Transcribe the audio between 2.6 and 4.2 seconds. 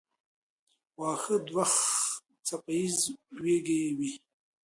ایزه وییکي دي.